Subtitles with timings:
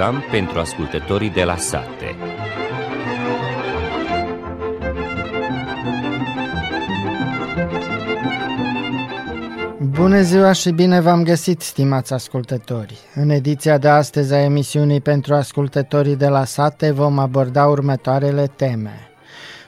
[0.00, 2.16] program pentru ascultătorii de la sate.
[9.80, 12.98] Bună ziua și bine v-am găsit, stimați ascultători!
[13.14, 19.10] În ediția de astăzi a emisiunii pentru ascultătorii de la sate vom aborda următoarele teme.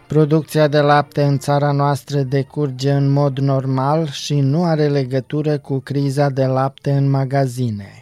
[0.07, 5.79] Producția de lapte în țara noastră decurge în mod normal și nu are legătură cu
[5.79, 8.02] criza de lapte în magazine.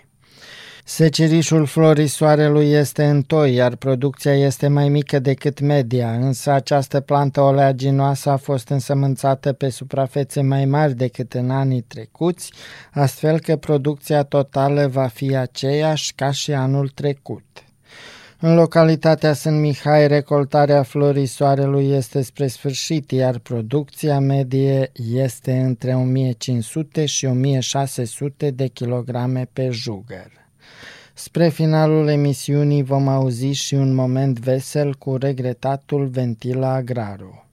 [0.93, 7.41] Secerișul florii soarelui este întoi, iar producția este mai mică decât media, însă această plantă
[7.41, 12.53] oleaginoasă a fost însămânțată pe suprafețe mai mari decât în anii trecuți,
[12.93, 17.45] astfel că producția totală va fi aceeași ca și anul trecut.
[18.41, 25.95] În localitatea Sunt Mihai, recoltarea florii soarelui este spre sfârșit, iar producția medie este între
[25.95, 30.40] 1500 și 1600 de kilograme pe jugăr.
[31.23, 37.45] Spre finalul emisiunii vom auzi și un moment vesel cu regretatul Ventila Agraru.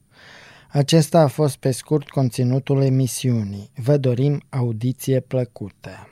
[0.70, 3.70] Acesta a fost pe scurt conținutul emisiunii.
[3.76, 6.07] Vă dorim audiție plăcută.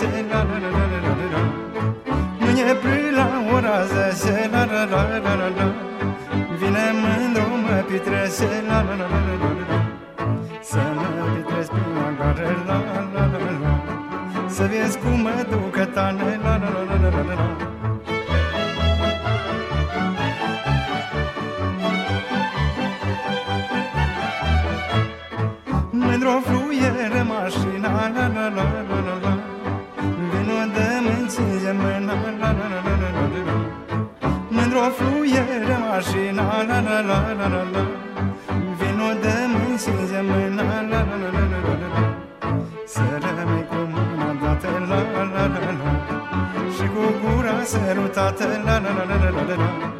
[0.00, 1.42] Se la la la la la la la
[2.40, 5.66] Nu e plus la ora 10 la la la la la la
[6.58, 9.78] Vine mândru mă pitrese la la la la la la
[10.70, 13.72] Să mă pitres prima gară la la la la la
[14.48, 17.69] Să vezi cum mă ducă tane la la la la la la la
[34.96, 37.82] fluiere mașina la la la la la la
[38.78, 42.02] Vino de mâini ține mâna la la la la la la la
[42.92, 45.90] Să rămâi cu mâna dată la la la la la
[46.74, 49.99] Și cu gura sărutată la la la la la la la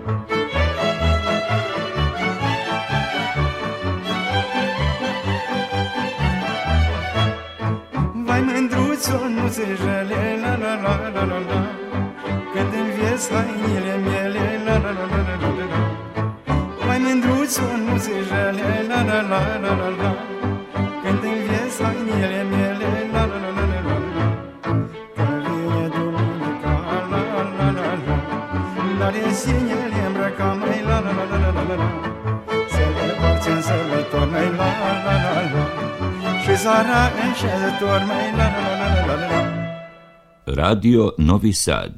[29.41, 31.89] sine lembra cam mai la la la la la la la
[32.73, 35.15] Se reparce în sărbători mai la la la
[35.53, 35.63] la
[36.43, 39.39] Și zara în șezători mai la la la la la la
[40.61, 41.93] Radio Novi Sad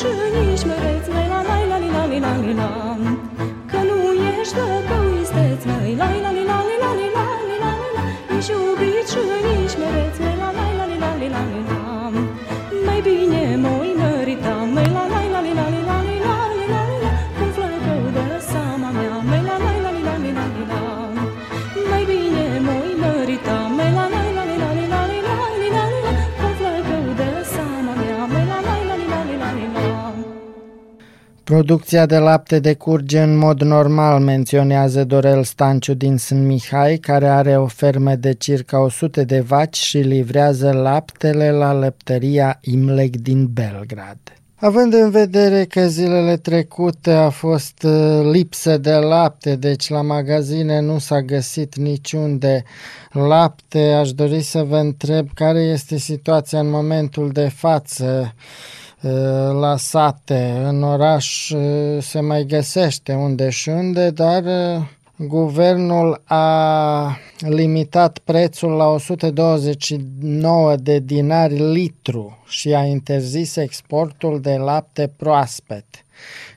[0.00, 0.47] 这一
[31.48, 37.56] Producția de lapte decurge în mod normal, menționează Dorel Stanciu din Sunt Mihai, care are
[37.56, 44.18] o fermă de circa 100 de vaci și livrează laptele la lăptăria Imlec din Belgrad.
[44.54, 50.80] Având în vedere că zilele trecute a fost uh, lipsă de lapte, deci la magazine
[50.80, 52.62] nu s-a găsit niciun de
[53.12, 58.86] lapte, aș dori să vă întreb care este situația în momentul de față uh,
[59.52, 60.62] la sate.
[60.64, 64.82] În oraș uh, se mai găsește unde și unde, dar uh,
[65.16, 75.12] guvernul a limitat prețul la 129 de dinari litru și a interzis exportul de lapte
[75.16, 75.84] proaspet.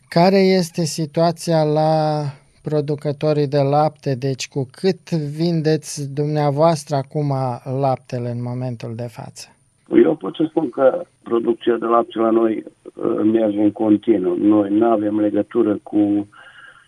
[0.07, 2.23] Care este situația la
[2.61, 4.15] producătorii de lapte?
[4.15, 7.33] Deci cu cât vindeți dumneavoastră acum
[7.63, 9.47] laptele în momentul de față?
[9.95, 12.63] Eu pot să spun că producția de lapte la noi
[12.95, 14.38] uh, merge în continuu.
[14.39, 16.27] Noi nu avem legătură cu,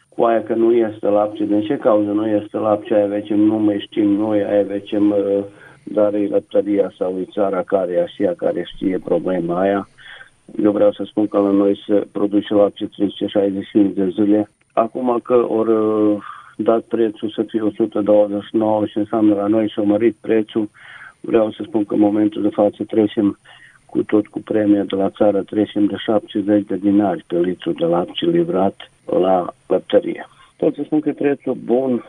[0.10, 1.44] cu aia că nu este lapte.
[1.44, 2.94] Din ce cauză nu este lapte?
[2.94, 5.44] Aia vecem, nu mai știm noi, aia vecem, uh,
[5.84, 9.88] dar e lăptăria sau e țara care e așa, care știe problema aia.
[10.64, 14.50] Eu vreau să spun că la noi se produce lapte 365 de zile.
[14.74, 16.18] Acum că ori uh,
[16.58, 20.70] dat prețul să fie 129 și înseamnă la noi și-a mărit prețul,
[21.26, 23.40] vreau să spun că în momentul de față trecem
[23.86, 27.86] cu tot cu premia de la țară, trecem de 70 de dinari pe litru de
[27.86, 30.28] lapte livrat la lăptărie.
[30.58, 32.04] Pot să spun că e prețul bun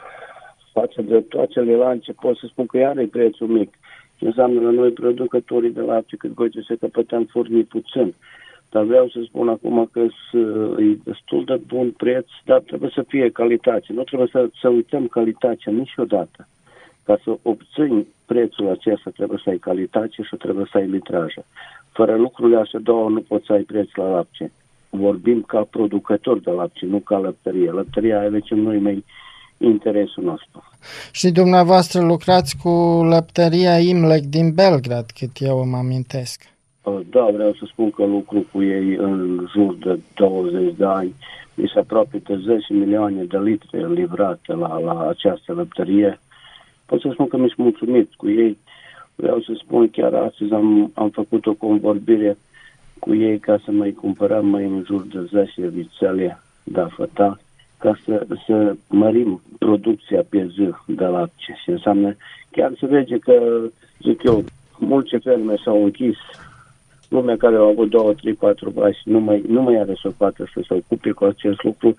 [0.72, 3.74] față de toate lance, pot să spun că iar e prețul mic.
[4.16, 8.14] Ce înseamnă la noi producătorii de lapte, cât voi să căpătăm furnii puțin.
[8.70, 10.00] Dar vreau să spun acum că
[10.78, 13.86] e destul de bun preț, dar trebuie să fie calitate.
[13.92, 16.48] Nu trebuie să, să uităm calitatea niciodată.
[17.04, 21.44] Ca să obții prețul acesta trebuie să ai calitate și trebuie să ai litrajă.
[21.92, 24.52] Fără lucrurile astea două nu poți să ai preț la lapte.
[24.90, 27.70] Vorbim ca producător de lapte, nu ca lăptărie.
[27.70, 29.04] Lăptăria aia ce noi mai
[29.58, 30.62] interesul nostru.
[31.12, 32.70] Și dumneavoastră lucrați cu
[33.02, 36.52] lăptăria Imlec din Belgrad, cât eu îmi amintesc.
[37.10, 41.14] Da, vreau să spun că lucru cu ei în jur de 20 de ani.
[41.54, 46.18] Este aproape de 10 milioane de litri livrate la, la această lăptărie
[46.86, 48.58] pot să spun că mi-sunt mulțumit cu ei.
[49.14, 52.36] Vreau să spun, chiar astăzi am, am făcut o convorbire
[52.98, 57.38] cu ei ca să mai cumpărăm mai în jur de 10 vițele de făta,
[57.78, 61.58] ca să, să mărim producția pe zi de lapte.
[61.62, 62.16] Și înseamnă
[62.50, 63.60] chiar se vede că,
[64.00, 64.44] zic eu,
[64.78, 66.16] multe ferme s-au închis,
[67.08, 70.46] lumea care au avut 2, 3, 4 vaci nu mai, nu mai are să facă
[70.54, 71.94] să se ocupe cu acest lucru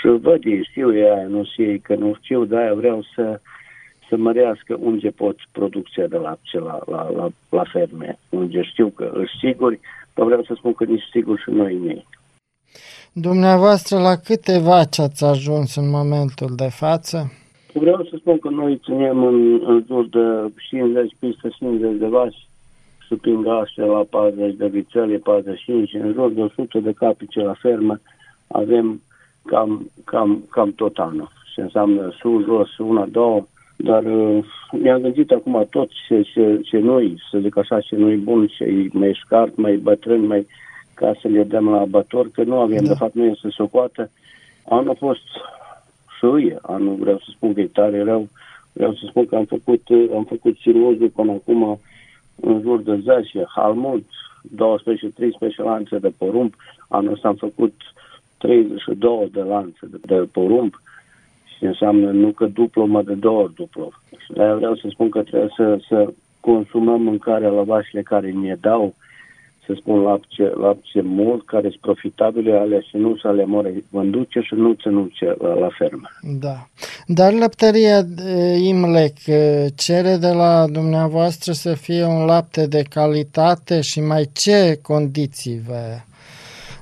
[0.00, 3.40] și văd ei, știu ei, nu știu ei, că nu știu, de-aia vreau să
[4.10, 9.10] să mărească unde pot producția de lapte la, la, la, la ferme, unde știu că
[9.14, 9.80] își siguri,
[10.14, 12.06] dar vreau să spun că nici sigur și noi mei.
[13.12, 17.32] Dumneavoastră, la câte vaci ați ajuns în momentul de față?
[17.72, 22.48] Vreau să spun că noi ținem în, în jur de 50, peste 50 de vaci,
[23.08, 28.00] supingaște la 40 de vițele, 45, în jur de 100 de capice la fermă,
[28.46, 29.02] avem
[29.44, 31.30] cam, cam, cam tot anul.
[31.52, 33.46] Și înseamnă sus, jos, una, două,
[33.82, 38.16] dar uh, mi-am gândit acum tot ce, ce, ce noi, să zic așa, ce noi
[38.16, 40.46] bun, ce mai scart, mai bătrân, mai
[40.94, 42.88] ca să le dăm la abator, că nu avem, da.
[42.88, 44.10] de fapt nu e să se ocoată.
[44.68, 45.26] Anul a fost
[46.18, 48.28] șuie, anul vreau să spun că e tare rău,
[48.72, 49.82] vreau să spun că am făcut,
[50.14, 51.80] am făcut cirozul până acum
[52.40, 54.04] în jur de 10, halmut,
[54.44, 56.54] 12-13 lanțe de porumb,
[56.88, 57.74] anul ăsta am făcut
[58.38, 60.80] 32 de lanțe de, de porumb,
[61.60, 63.92] și înseamnă nu că duplu, mă de două ori duplu.
[64.24, 68.56] Și de vreau să spun că trebuie să, să consumăm mâncarea la vașile care ne
[68.60, 68.94] dau,
[69.66, 74.40] să spun lapte, lapte mult, care sunt profitabile, alea și nu să le more vânduce
[74.40, 76.08] și nu ținuce la, la fermă.
[76.40, 76.68] Da.
[77.06, 78.04] Dar lăptăria
[78.62, 79.16] Imlec
[79.76, 85.96] cere de la dumneavoastră să fie un lapte de calitate și mai ce condiții vă,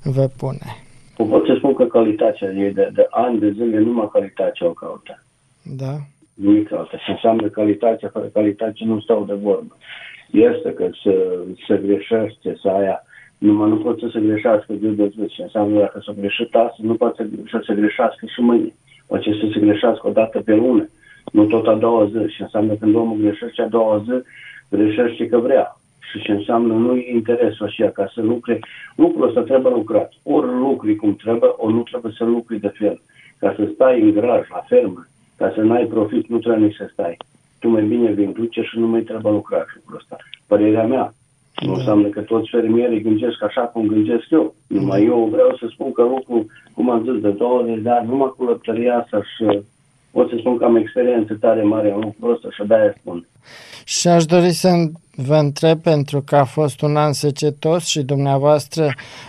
[0.02, 0.88] vă pune?
[1.26, 5.22] Pot să spun că calitatea e de, de ani de zile, numai calitatea o caută.
[5.62, 5.94] Da.
[6.34, 6.96] Nimic altă.
[6.96, 9.76] Și înseamnă calitatea, fără calitate nu stau de vorbă.
[10.30, 13.02] Este că se, se greșește, să aia,
[13.38, 16.87] Numai nu pot să se greșească zi de zi și înseamnă dacă s-a greșit astăzi,
[16.87, 18.75] nu poate să se greșească și mâine.
[19.06, 20.88] Poate să se greșească o dată pe lună,
[21.32, 22.32] nu tot a doua zi.
[22.34, 24.22] Și înseamnă când omul greșește a doua zi,
[24.70, 25.77] greșește că vrea.
[26.10, 28.60] Și ce înseamnă nu e interesul așa ca să lucre.
[28.96, 30.12] Lucrul ăsta trebuie lucrat.
[30.22, 33.00] Ori lucri cum trebuie, ori nu trebuie să lucri de fel.
[33.38, 36.88] Ca să stai în graj, la fermă, ca să n-ai profit, nu trebuie nici să
[36.92, 37.16] stai.
[37.58, 40.16] Tu mai bine vin duce și nu mai trebuie lucrat lucrul ăsta.
[40.46, 41.12] Părerea mea,
[41.60, 41.78] nu Da.
[41.78, 44.54] înseamnă că toți fermierii gândesc așa cum gândesc eu.
[44.66, 48.32] Numai eu vreau să spun că lucru, cum am zis, de 20 de ani, numai
[48.36, 49.60] cu lăptăria asta și
[50.18, 53.26] pot să spun că am experiență tare mare în lucrul ăsta și de-aia spun.
[53.84, 54.68] Și aș dori să
[55.16, 58.87] vă întreb, pentru că a fost un an secetos și dumneavoastră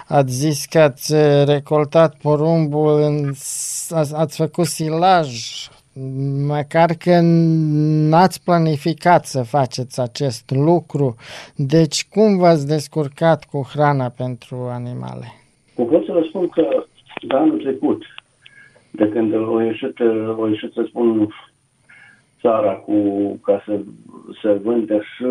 [0.07, 1.13] ați zis că ați
[1.45, 3.15] recoltat porumbul, în,
[3.89, 5.27] ați, ați făcut silaj,
[6.47, 7.19] măcar că
[8.09, 11.15] n-ați planificat să faceți acest lucru.
[11.55, 15.27] Deci cum v-ați descurcat cu hrana pentru animale?
[15.75, 16.63] Cu pot să vă spun că
[17.27, 18.01] de anul trecut,
[18.91, 19.99] de când o ieșit,
[20.37, 21.29] o ieșit să spun
[22.41, 22.93] țara cu,
[23.43, 23.79] ca să
[24.41, 25.25] se vânde și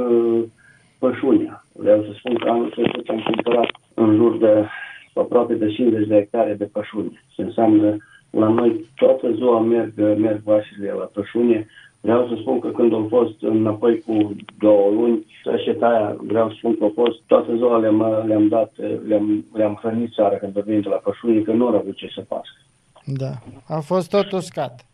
[0.98, 1.64] pășunea.
[1.72, 4.66] Vreau să spun că anul trecut am cumpărat în jur de
[5.14, 7.22] aproape de 50 de hectare de pășune.
[7.34, 7.96] Ce înseamnă
[8.30, 11.66] la noi toată ziua merg, merg vașile la pășune.
[12.00, 16.76] Vreau să spun că când au fost înapoi cu două luni, sășetaia, vreau să spun
[16.76, 18.72] că au fost, toată ziua le-am, le-am dat,
[19.06, 22.24] le-am, le-am hrănit țara când vorbim de la pășune, că nu au avut ce să
[22.28, 22.48] facă.
[23.16, 23.32] Da,
[23.68, 24.84] a fost tot uscat.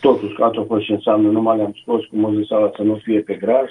[0.00, 3.20] Tot uscat a fost și înseamnă, numai le-am scos cu măză sala să nu fie
[3.20, 3.70] pe graj,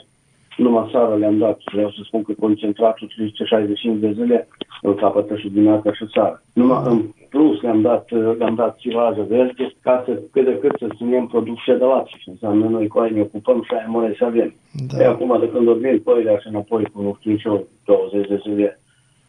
[0.58, 4.48] numai seara le-am dat, vreau să spun că concentratul 365 de zile
[4.82, 6.42] îl capătă și dimineața și seara.
[6.54, 10.88] Numai în plus le-am dat, le-am dat silajă verde ca să cât de cât să
[10.98, 14.26] ținem producția de lapte și înseamnă noi cu aia ne ocupăm și aia mare să
[14.26, 14.54] avem.
[14.88, 14.98] Da.
[15.00, 15.10] E, Da.
[15.10, 18.80] acum de când vorbim păile așa înapoi cu nu știu ce, 20 de zile,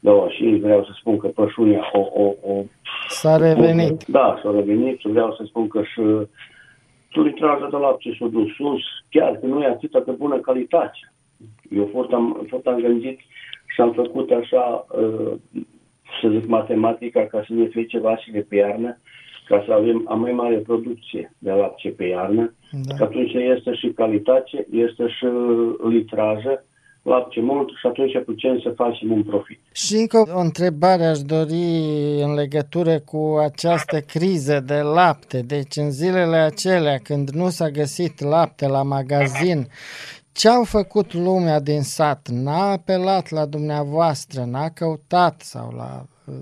[0.00, 2.62] două și vreau să spun că pășunia o, o, o
[3.20, 4.04] S-a revenit.
[4.06, 6.00] da, s-a revenit și vreau să spun că și
[7.22, 10.98] litrajul de lapte s-a dus sus, chiar că nu e atât de bună calitate.
[11.76, 13.18] Eu foarte am, foarte am gândit
[13.74, 15.32] și am făcut așa, uh,
[16.20, 18.98] să zic, matematica ca să ne fie ceva și de pe iarnă,
[19.46, 22.54] ca să avem a mai mare producție de lapte pe iarnă,
[22.86, 22.94] Da.
[22.94, 25.26] că atunci este și calitate, este și
[25.88, 26.64] litrajă,
[27.02, 29.58] lapte mult și atunci putem să facem un profit.
[29.72, 31.66] Și încă o întrebare aș dori
[32.22, 35.42] în legătură cu această criză de lapte.
[35.46, 39.66] Deci în zilele acelea când nu s-a găsit lapte la magazin,
[40.32, 42.28] ce au făcut lumea din sat?
[42.28, 46.34] N-a apelat la dumneavoastră, n-a căutat sau la uh,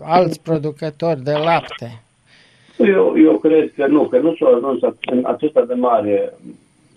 [0.00, 2.02] alți producători de lapte?
[2.78, 6.32] Eu, eu cred că nu, că nu s-a ajuns în atâta de mare,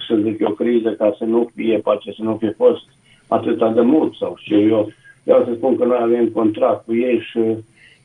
[0.08, 2.84] să zic eu, criză ca să nu fie, poate să nu fie fost
[3.28, 4.92] atâta de mult sau știu eu.
[5.24, 7.40] Vreau să spun că noi avem contract cu ei și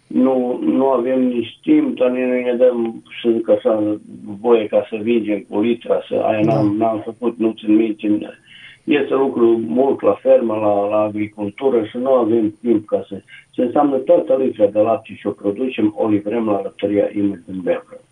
[0.06, 3.98] nu, nu avem nici timp, dar noi ne dăm, să zic așa,
[4.40, 8.38] voie ca să vingem cu litra, să aia n-am, n-am făcut, nu țin minte.
[8.84, 13.20] Este lucru mult la fermă, la, la agricultură și nu avem timp ca să...
[13.50, 17.60] Ce înseamnă toată litra de lapte și o producem, o livrăm la lăptăria Imel din
[17.62, 18.07] Belgrad.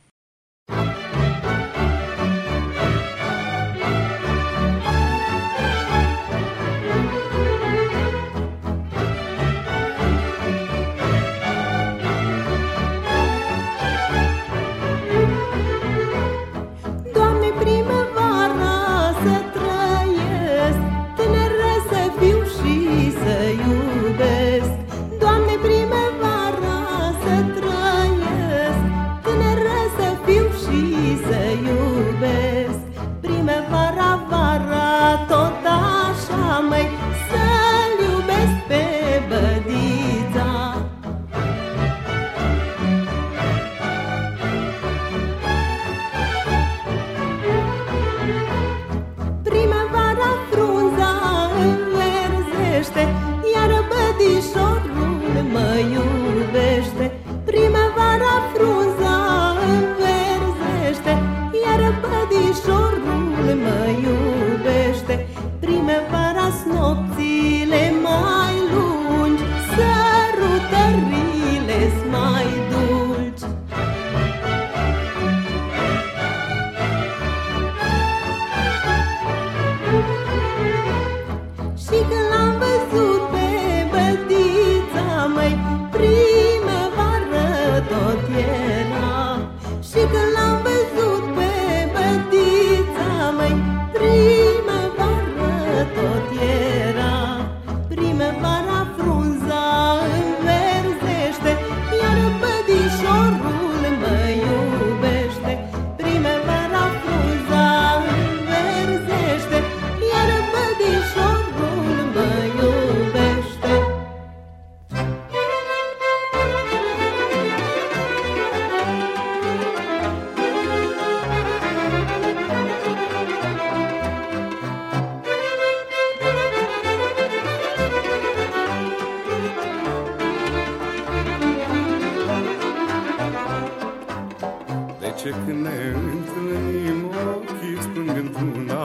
[135.26, 137.04] Place când ne întâlnim
[137.34, 138.84] ochii spâng într-una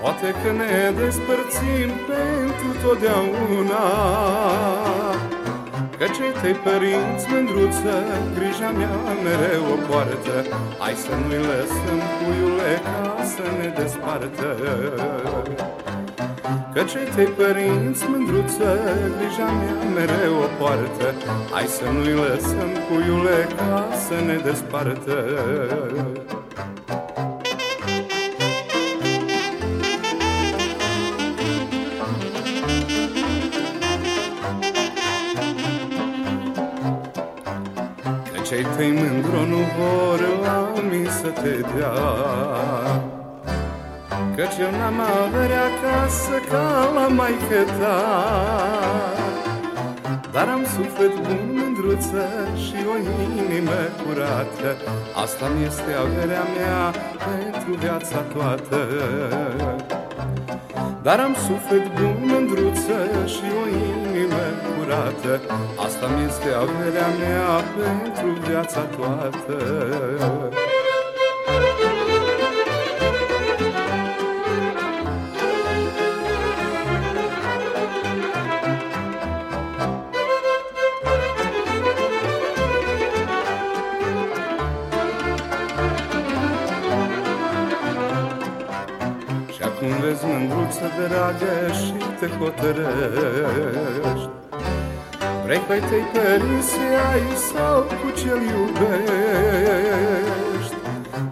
[0.00, 3.84] Poate că ne despărțim pentru totdeauna.
[5.98, 7.96] Că cei tăi părinți, mândruță,
[8.34, 10.36] grija mea mereu o poartă.
[10.78, 14.48] Hai să nu-i lăsăm, puiule, ca să ne despartă
[16.72, 18.78] Că cei tăi părinți, mândruță,
[19.18, 21.14] grija mea mereu o poartă.
[21.52, 25.14] Hai să nu-i lăsăm, puiule, ca să ne despartă.
[38.44, 43.19] Cei tăi mândro nu vor la mi să te dea
[44.36, 47.96] Căci eu n-am avere acasă ca la maică ta
[50.32, 52.24] Dar am suflet bun, mândruță
[52.64, 52.94] și o
[53.26, 54.70] inimă curată.
[55.22, 56.80] Asta mi este averea mea
[57.28, 58.78] pentru viața toată.
[61.02, 62.98] Dar am suflet bun, mândruță
[63.34, 65.32] și o inimă curată.
[65.86, 67.48] Asta mi este averea mea
[67.80, 69.56] pentru viața toată
[90.20, 94.30] Și acum vezi mândruță dragă și te hotărăști.
[95.44, 96.78] Vrei pe tăi părinți
[97.10, 99.64] ai sau cu ce-l iubești?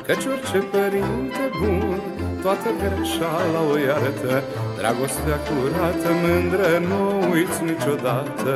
[0.07, 2.01] Căci orice părinte bun
[2.43, 4.43] toată greșeala o iartă
[4.79, 8.53] Dragostea curată, mândră, nu uiți niciodată.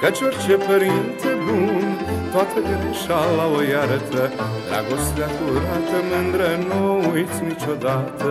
[0.00, 1.97] Căci orice părinte bun
[2.38, 4.32] toată greșeala o iartă
[4.68, 8.28] Dragostea curată, mândră, nu uiți niciodată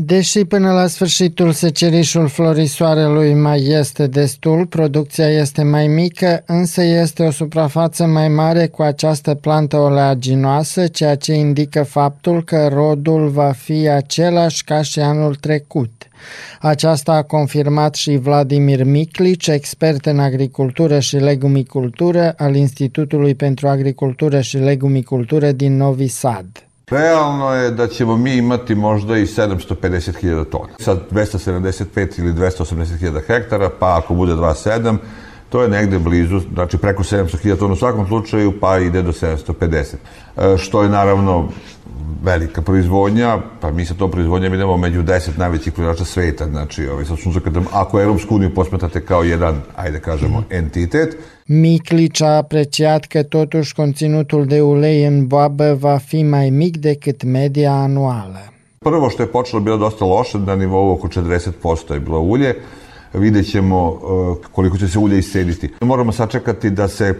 [0.00, 7.22] Deși până la sfârșitul secerișul florisoarelui mai este destul, producția este mai mică, însă este
[7.22, 13.52] o suprafață mai mare cu această plantă oleaginoasă, ceea ce indică faptul că rodul va
[13.52, 16.08] fi același ca și anul trecut.
[16.60, 24.40] Aceasta a confirmat și Vladimir Miclici, expert în agricultură și legumicultură al Institutului pentru Agricultură
[24.40, 26.67] și Legumicultură din Novi Sad.
[26.90, 30.72] Realno je da ćemo mi imati možda i 750.000 tona.
[30.78, 34.96] Sa 275 ili 280.000 hektara, pa ako bude 2,7,
[35.48, 39.94] to je negde blizu, znači preko 700.000 tona u svakom slučaju, pa ide do 750.
[40.36, 41.48] E, Što je naravno
[42.22, 47.04] velika proizvodnja, pa mi sa tom proizvodnjom idemo među 10 najvećih proizvođača sveta, znači ovaj,
[47.04, 51.16] sa kad, ako Europsku uniju posmetate kao jedan, ajde kažemo, entitet,
[51.50, 57.22] Miclici a apreciat că totuși conținutul de ulei în boabă va fi mai mic decât
[57.22, 58.52] media anuală.
[58.78, 62.56] Prvo što je počelo bilo dosta loše, na nivou oko 40% je bilo ulje,
[63.12, 63.98] vidjet ćemo
[64.42, 65.70] e, koliko će se ulje iscediti.
[65.80, 67.14] Moramo sačekati da se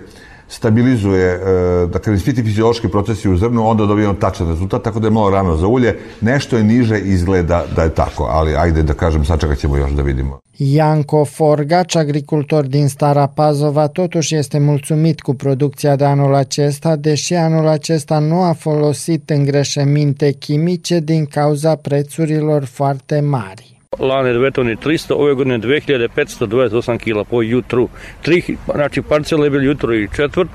[0.48, 5.00] stabilizuje, uh, da kada svi ti fiziološki procesi u zrnu, onda dobijemo tačan rezultat, tako
[5.00, 5.98] da je malo rano za ulje.
[6.20, 10.02] Nešto je niže izgleda da je tako, ali ajde da kažem, sačekat ćemo još da
[10.02, 10.38] vidimo.
[10.58, 17.34] Ianco Forgaci, agricultor din Stara Pazova, totuși este mulțumit cu producția de anul acesta, deși
[17.34, 23.77] anul acesta nu a folosit îngrășăminte chimice din cauza prețurilor foarte mari.
[23.98, 27.88] Lane 2 300, ove godine 2528 kg po jutru.
[28.22, 28.42] Tri,
[28.74, 30.48] znači parcela je bilo jutro i četvrt,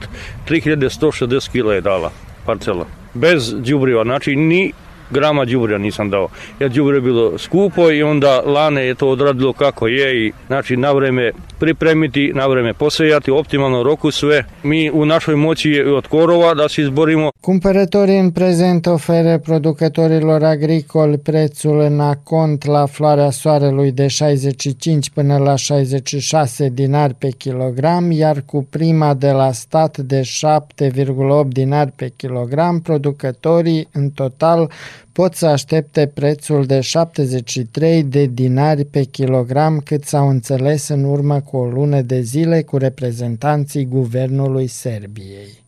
[0.50, 2.12] 3160 kg je dala
[2.46, 2.86] parcela.
[3.14, 4.72] Bez đubriva, znači ni
[5.10, 6.28] grama đubriva nisam dao.
[6.60, 10.78] Jer đubre je bilo skupo i onda lane je to odradilo kako je i znači
[10.78, 14.46] na vreme pripremiti, na vreme posejati, u optimalnom roku sve.
[14.64, 17.32] Mi u našoj moći je od korova da se izborimo.
[17.42, 25.38] Cumpărătorii în prezent oferă producătorilor agricoli prețul în acont la floarea soarelui de 65 până
[25.38, 32.14] la 66 dinari pe kilogram, iar cu prima de la stat de 7,8 dinari pe
[32.16, 34.72] kilogram, producătorii în total
[35.12, 41.40] pot să aștepte prețul de 73 de dinari pe kilogram cât s-au înțeles în urmă
[41.40, 45.63] cu o lună de zile cu reprezentanții guvernului Serbiei.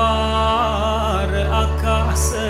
[0.00, 2.48] Vară acasă.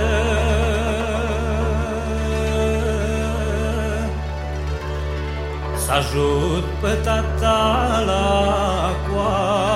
[5.77, 9.70] Să ajut pe tata la coasă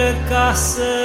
[0.00, 0.99] către casă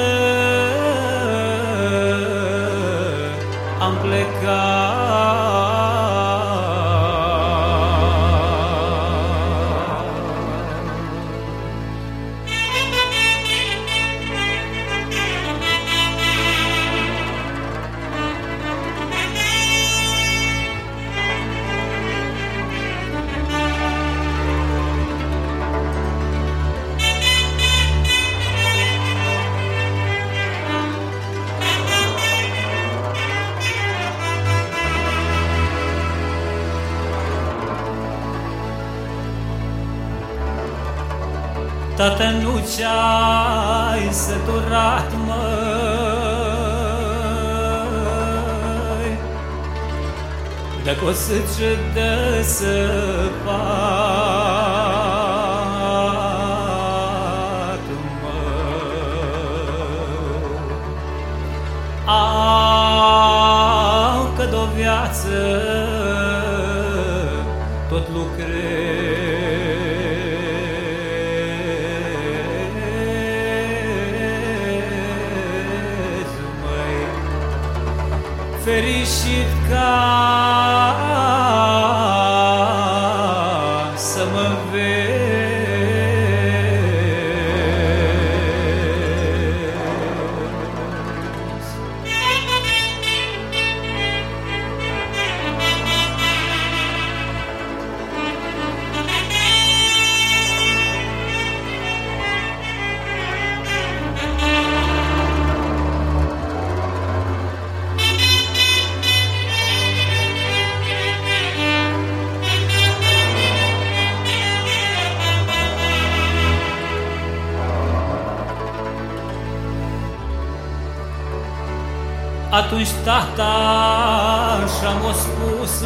[42.05, 45.45] Tată, nu ce-ai săturat, măi,
[50.83, 53.45] De cosăce de săpat,
[58.21, 59.63] măi.
[62.85, 65.64] Au că de-o viață
[78.65, 80.84] fericit ca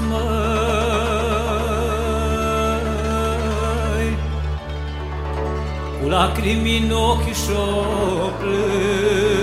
[0.09, 0.19] măi,
[6.01, 7.67] Cu lacrimi în ochi și-o
[8.39, 9.38] plâns,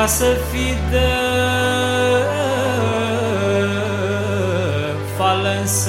[0.00, 1.10] ca să fii de
[5.16, 5.88] fală în sat.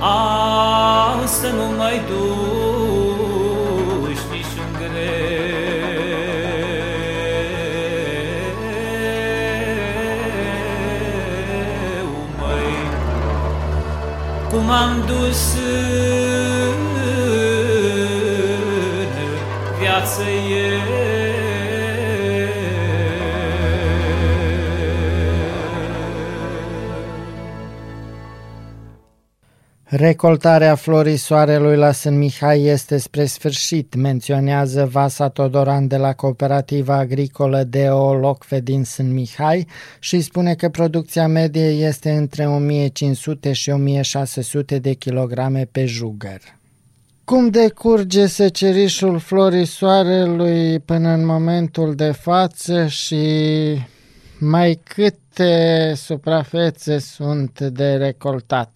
[0.00, 2.58] Au să nu mai duci
[4.30, 4.98] niciun greu,
[12.38, 12.72] măi,
[14.50, 15.56] cum am dus
[20.16, 20.38] viață
[29.90, 36.96] Recoltarea florii soarelui la Sân Mihai este spre sfârșit, menționează Vasa Todoran de la Cooperativa
[36.96, 39.66] Agricolă DO Locve din Sân Mihai
[39.98, 46.57] și spune că producția medie este între 1500 și 1600 de kilograme pe jugăr.
[47.32, 53.24] Cum decurge secerișul florii soarelui până în momentul de față și
[54.40, 55.54] mai câte
[55.94, 58.70] suprafețe sunt de recoltat?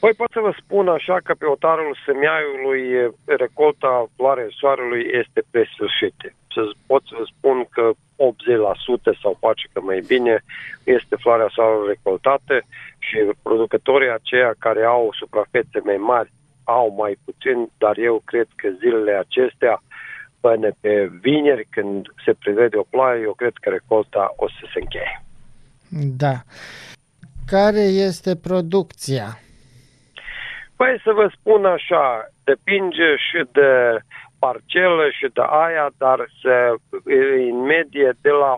[0.00, 5.42] Păi pot să vă spun așa că pe otarul semiaiului e, recolta floare soarelui este
[5.50, 6.14] pe sfârșit.
[6.54, 10.44] Să pot să vă spun că 80% sau poate că mai bine
[10.84, 12.54] este floarea soarelui recoltată
[12.98, 16.30] și producătorii aceia care au suprafețe mai mari
[16.64, 19.82] au mai puțin, dar eu cred că zilele acestea
[20.40, 24.78] până pe vineri când se prevede o ploaie, eu cred că recolta o să se
[24.80, 25.22] încheie.
[26.16, 26.36] Da.
[27.46, 29.38] Care este producția?
[30.76, 33.98] Păi să vă spun așa, depinde și de
[34.38, 36.56] parcelă și de aia, dar se,
[37.50, 38.52] în medie de la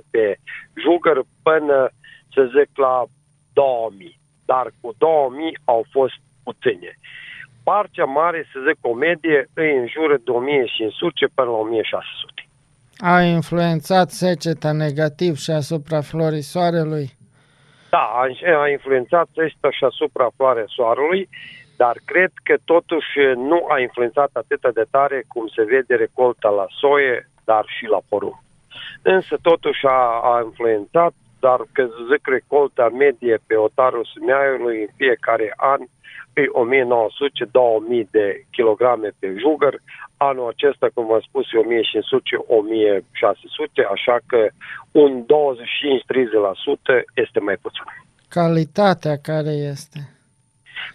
[0.00, 0.36] 1200-300 pe
[0.82, 1.88] jugăr până,
[2.34, 3.04] să zic, la
[3.52, 4.17] 2000.
[4.50, 6.92] Dar cu 2000 au fost puține.
[7.62, 12.48] Parcea mare, să zic, o medie, e în jur de 1500 până la 1600.
[12.98, 17.08] A influențat seceta negativ și asupra florii soarelui?
[17.90, 18.24] Da, a,
[18.62, 21.28] a influențat seceta și asupra floarei soarelui,
[21.76, 26.66] dar cred că totuși nu a influențat atât de tare cum se vede recolta la
[26.80, 28.40] soie, dar și la porumb.
[29.02, 30.00] Însă totuși a,
[30.32, 35.80] a influențat, dar că zic recolta medie pe otarul Simiaiului în fiecare an
[36.32, 39.80] e 1900-2000 de kilograme pe jugăr.
[40.16, 41.60] Anul acesta, cum v-am spus, e 1500-1600,
[43.94, 44.48] așa că
[44.90, 45.26] un 25-30%
[47.14, 47.82] este mai puțin.
[48.28, 50.17] Calitatea care este?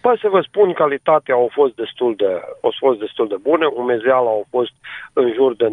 [0.02, 4.30] Păi să vă spun, calitatea a fost destul de, a fost destul de bună, umezeala
[4.30, 4.74] a fost
[5.14, 5.72] în jur de 9-10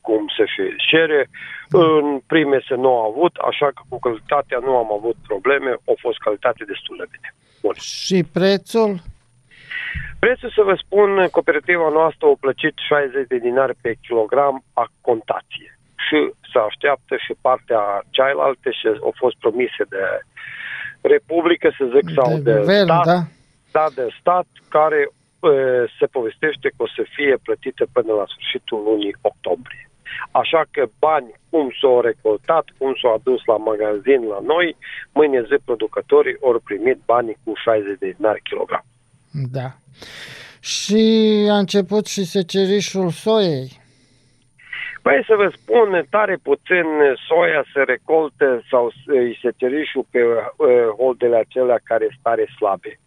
[0.00, 1.28] cum se și cere,
[1.70, 5.92] în prime se nu a avut, așa că cu calitatea nu am avut probleme, a
[6.00, 7.34] fost calitate destul de bine.
[7.62, 7.74] Bun.
[7.74, 9.00] Și prețul?
[10.18, 15.78] Prețul, să vă spun, cooperativa noastră a plăcit 60 de dinari pe kilogram a contație.
[16.06, 16.18] Și
[16.52, 20.04] se așteaptă și partea cealaltă și au fost promise de
[21.02, 23.20] Republică, să zic, sau De de, guvern, stat, da?
[23.72, 25.10] da, de stat, care e,
[25.98, 29.90] se povestește că o să fie plătite până la sfârșitul lunii octombrie.
[30.30, 34.76] Așa că bani, cum s-au recoltat, cum s-au adus la magazin la noi,
[35.12, 38.84] mâine zi producătorii au primit banii cu 60 de dinari kilogram.
[39.30, 39.68] Da.
[40.60, 41.02] Și
[41.50, 43.81] a început și secerișul soiei.
[45.02, 46.86] Păi să vă spun, tare puțin
[47.28, 50.66] soia se recolte sau îi se cerișul pe uh,
[50.98, 52.98] holdele acelea care sunt tare slabe.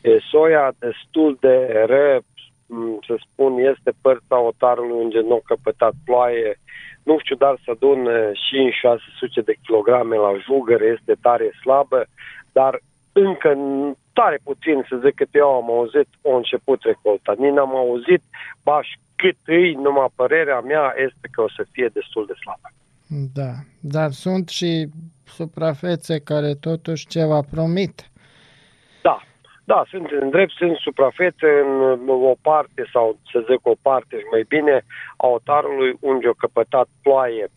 [0.00, 2.18] E, soia destul de ră,
[2.66, 6.58] m, să spun, este părța otarului unde nu a căpătat ploaie.
[7.02, 8.08] Nu știu, dar să adun
[8.48, 12.06] și în 600 de kilograme la jugăr, este tare slabă,
[12.52, 12.80] dar
[13.12, 17.34] încă n- tare puțin, să zic cât eu am auzit, o început recolta.
[17.38, 18.22] Nici n-am auzit,
[18.62, 22.68] baș cât îi, numai părerea mea este că o să fie destul de slabă.
[23.34, 24.88] Da, dar sunt și
[25.24, 28.10] suprafețe care totuși ceva promit.
[29.02, 29.22] Da,
[29.64, 34.24] da, sunt în drept, sunt suprafețe în o parte sau să zic o parte și
[34.30, 34.84] mai bine
[35.16, 37.50] a otarului unde o căpătat ploaie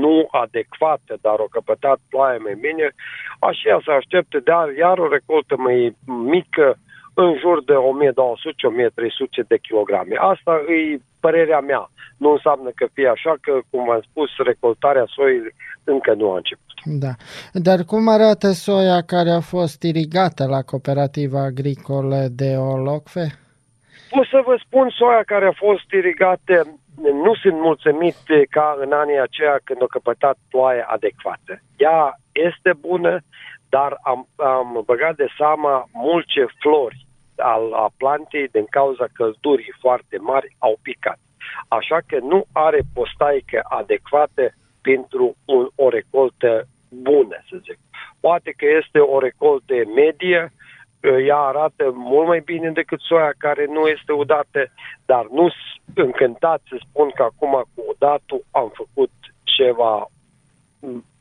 [0.00, 2.94] nu adecvată, dar o căpătat ploaie mai bine,
[3.38, 6.78] așa se așteptă, dar iar o recoltă mai mică,
[7.14, 10.14] în jur de 1200-1300 de kilograme.
[10.18, 11.90] Asta e părerea mea.
[12.16, 15.40] Nu înseamnă că fie așa, că, cum v-am spus, recoltarea soii
[15.84, 16.74] încă nu a început.
[16.84, 17.12] Da.
[17.52, 23.26] Dar cum arată soia care a fost irigată la cooperativa agricolă de Olocfe?
[24.10, 26.54] Pot să vă spun, soia care a fost irigată,
[27.24, 28.16] nu sunt mulțumit
[28.50, 31.52] ca în anii aceia când a căpătat ploaie adecvată.
[31.76, 33.20] Ea este bună,
[33.68, 37.03] dar am, am băgat de seama multe flori
[37.36, 41.18] al, a plantei din cauza căldurii foarte mari au picat.
[41.68, 47.78] Așa că nu are postaică adecvată pentru un, o recoltă bună, să zic.
[48.20, 50.52] Poate că este o recoltă medie,
[51.26, 54.70] ea arată mult mai bine decât soia care nu este udată,
[55.06, 59.10] dar nu sunt încântat să spun că acum cu udatul am făcut
[59.42, 60.08] ceva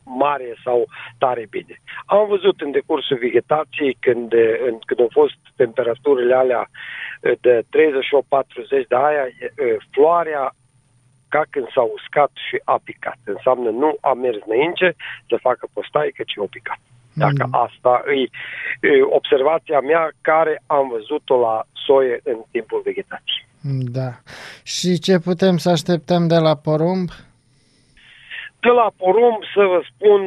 [0.05, 0.85] mare sau
[1.17, 1.81] tare bine.
[2.05, 4.33] Am văzut în decursul vegetației când,
[4.67, 6.69] în, când au fost temperaturile alea
[7.41, 7.65] de 38-40
[8.87, 9.25] de aia,
[9.91, 10.55] floarea
[11.29, 13.19] ca când s-a uscat și a picat.
[13.23, 14.95] Înseamnă nu a mers înainte
[15.27, 16.79] să facă postaică, ci a picat.
[17.13, 17.53] Dacă mm.
[17.65, 18.21] asta e,
[18.87, 23.45] e observația mea care am văzut-o la soie în timpul vegetației.
[23.97, 24.09] Da.
[24.63, 27.09] Și ce putem să așteptăm de la porumb?
[28.65, 30.21] De la porumb să vă spun,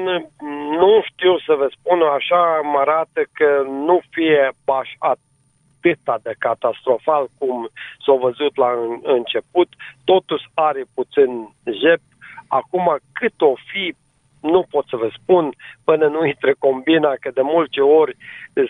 [0.80, 7.28] nu știu să vă spun așa, mă arată că nu fie baș atâta de catastrofal
[7.38, 7.68] cum
[8.04, 8.70] s-a văzut la
[9.02, 9.68] început,
[10.04, 11.30] totuși are puțin
[11.64, 12.00] jep.
[12.48, 13.94] Acum cât o fi
[14.54, 15.44] nu pot să vă spun
[15.84, 18.16] până nu intre combina, că de multe ori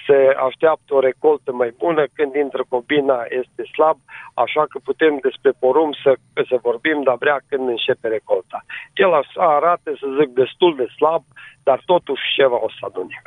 [0.07, 3.99] se așteaptă o recoltă mai bună, când intră combina este slab,
[4.35, 6.13] așa că putem despre porumb să,
[6.49, 8.59] să vorbim, dar vrea când începe recolta.
[8.95, 11.23] El arată, să zic, destul de slab,
[11.63, 13.23] dar totuși ceva o să adune.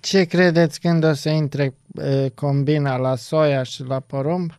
[0.00, 4.50] Ce credeți când o să intre e, combina la soia și la porumb?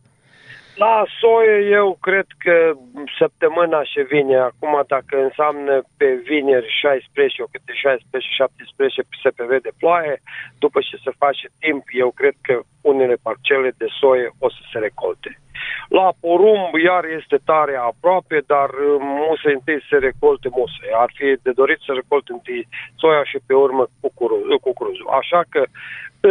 [0.76, 2.72] La soie eu cred că
[3.18, 10.20] săptămâna și vine, acum dacă înseamnă pe vineri 16, o câte 16-17 se prevede ploaie,
[10.58, 14.78] după ce se face timp, eu cred că unele parcele de soie o să se
[14.78, 15.40] recolte.
[15.88, 20.80] La porumb iar este tare aproape, dar uh, musă întâi se recolte musă.
[21.02, 22.68] Ar fi de dorit să recolte întâi
[23.00, 24.58] soia și pe urmă cucuruzul.
[24.58, 25.08] cucuruzul.
[25.20, 25.62] Așa că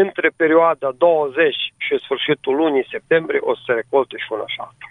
[0.04, 4.88] între perioada 20 și sfârșitul lunii septembrie o să se recolte și una și alta.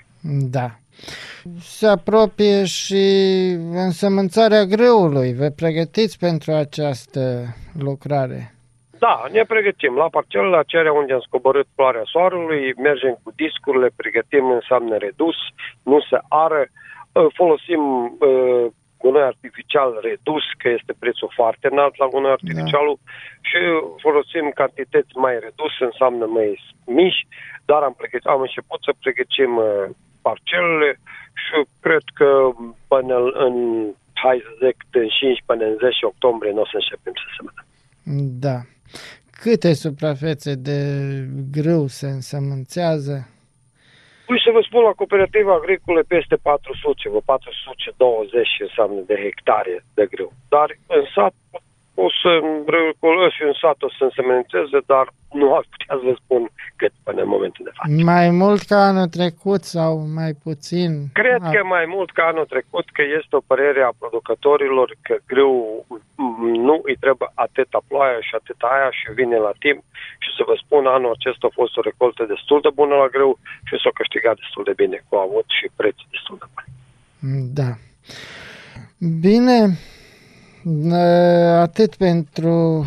[0.56, 0.68] Da.
[1.58, 3.04] Se apropie și
[3.86, 5.34] însămânțarea grâului.
[5.34, 7.20] Vă pregătiți pentru această
[7.78, 8.54] lucrare?
[8.98, 9.94] Da, ne pregătim.
[9.96, 15.36] La parcelele acelea unde am scobărât floarea soarelui, mergem cu discurile, pregătim înseamnă redus,
[15.82, 16.66] nu se ară,
[17.16, 18.66] Ă, folosim uh,
[19.04, 23.10] gunoi artificial redus, că este prețul foarte înalt la gunoi artificialul da.
[23.48, 23.60] și
[24.04, 26.48] folosim cantități mai reduse, înseamnă mai
[26.98, 27.22] mici,
[27.70, 29.84] dar am, pregătit, am început să pregătim uh,
[30.26, 30.90] parcelele
[31.42, 32.28] și cred că
[32.92, 33.54] până în,
[34.22, 37.66] hai să zic, în 5 până în 10 octombrie nu o să începem să semănăm.
[38.46, 38.56] Da.
[39.42, 40.78] Câte suprafețe de
[41.56, 43.34] grâu se însămânțează?
[44.26, 50.04] Păi să vă spun, la cooperativa agricole peste 400, vă 420 înseamnă de hectare de
[50.12, 50.32] grâu.
[50.48, 51.34] Dar în sat
[51.94, 52.30] o să
[53.35, 55.07] și în sat o să însemnățeze, dar
[55.40, 56.42] nu aș putea să vă spun
[56.76, 58.02] cât până în momentul de față.
[58.14, 60.90] Mai mult ca anul trecut sau mai puțin?
[61.12, 65.87] Cred că mai mult ca anul trecut, că este o părere a producătorilor că grâu
[66.68, 69.80] nu îi trebuie atâta ploaie și atâta aia și vine la timp
[70.24, 73.38] și să vă spun, anul acesta a fost o recoltă destul de bună la grâu
[73.68, 76.64] și s-a câștigat destul de bine, cu avut și preț destul de bun.
[77.59, 77.70] Da.
[79.20, 79.59] Bine,
[81.61, 82.85] atât pentru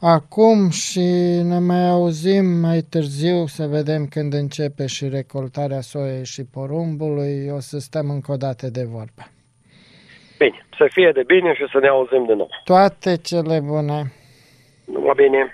[0.00, 1.00] acum și
[1.42, 7.48] ne mai auzim mai târziu să vedem când începe și recoltarea soiei și porumbului.
[7.56, 9.22] O să stăm încă o dată de vorbă.
[10.38, 12.48] Bine, să fie de bine și să ne auzim de nou.
[12.64, 14.12] Toate cele bune!
[14.84, 15.52] Numai bine!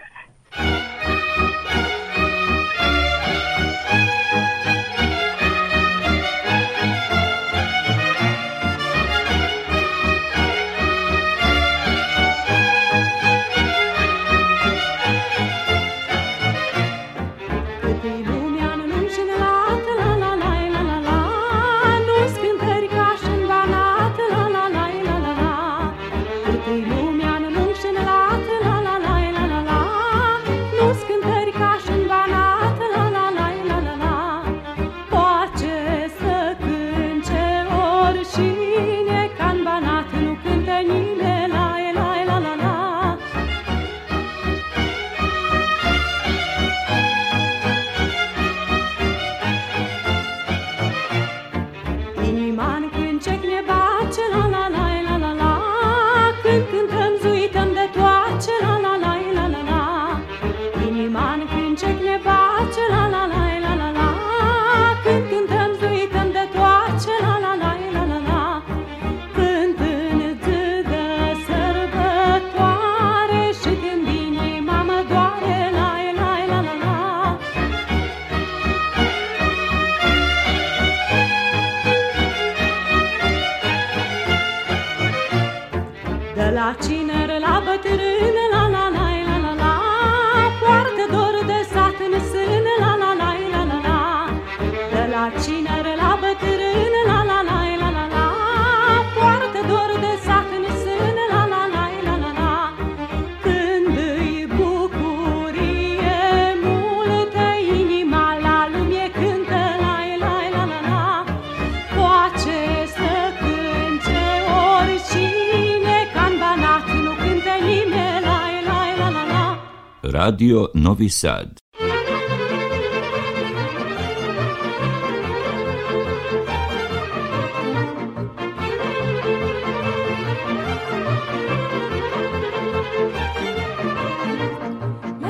[120.41, 121.59] Radio Novi Sad.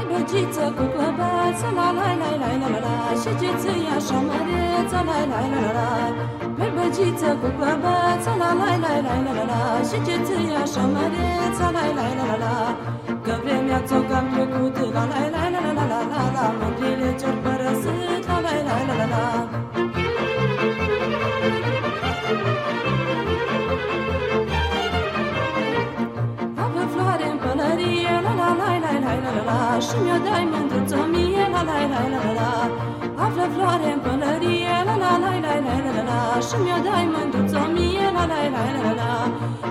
[0.04, 2.94] Băgiță cu clăbăță, la la la la la la
[3.94, 4.18] așa
[10.94, 15.60] măreță, la la la la la Că vremea ți-o cam trecut, la la la la
[15.66, 19.24] la la la la la Mândrile ce-or părăsit, la la la la la la
[26.64, 30.44] Avea floare în pălărie, la la la la la la la la Și mi-o dai
[30.52, 32.52] mândruță mie, la la la la la la
[33.24, 34.80] Află floare în pălărie,
[36.48, 37.89] Și mi-o dai mântuță mie
[38.20, 39.12] La la la la la la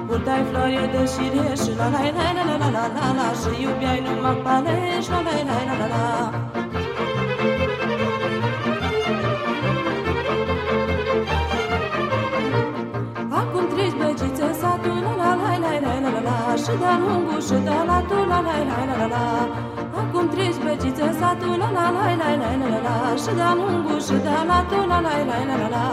[0.08, 3.62] Purtai floare de șire Și la la la la la la la la la Și
[3.62, 6.06] iubeai numai palești La la la la la la
[13.40, 17.42] Acum treci băgiță satul La la la la la la la la Și de-a lungul
[17.42, 19.49] și de la tu La la la la la la
[20.20, 24.00] Acum treci băgiță satul La la la la la la la la Și de-a lungul
[24.08, 25.86] și de la tu La la la la la la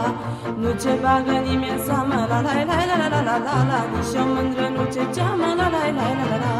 [0.61, 4.15] Nu ce bagă nimeni seamă La la la la la la la la la Nici
[4.21, 6.55] o mândră nu ce geamă La la la la la la